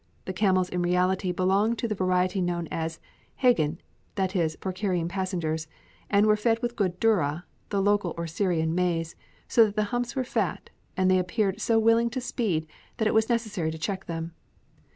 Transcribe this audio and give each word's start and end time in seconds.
The 0.25 0.33
camels 0.33 0.67
in 0.67 0.81
reality 0.81 1.31
belonged 1.31 1.77
to 1.77 1.87
the 1.87 1.93
variety 1.93 2.41
known 2.41 2.67
as 2.71 2.99
"hegin," 3.43 3.77
that 4.15 4.35
is, 4.35 4.57
for 4.59 4.73
carrying 4.73 5.07
passengers, 5.07 5.67
and 6.09 6.25
were 6.25 6.35
fed 6.35 6.59
with 6.63 6.75
good 6.75 6.99
durra 6.99 7.43
(the 7.69 7.83
local 7.83 8.15
or 8.17 8.25
Syrian 8.25 8.73
maize) 8.73 9.15
so 9.47 9.63
that 9.65 9.75
the 9.75 9.83
humps 9.93 10.15
were 10.15 10.23
fat 10.23 10.71
and 10.97 11.11
they 11.11 11.19
appeared 11.19 11.61
so 11.61 11.77
willing 11.77 12.09
to 12.09 12.19
speed 12.19 12.65
that 12.97 13.07
it 13.07 13.13
was 13.13 13.29
necessary 13.29 13.69
to 13.69 13.77
check 13.77 14.05
them. 14.07 14.33